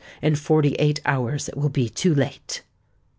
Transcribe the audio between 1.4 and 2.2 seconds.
it will be too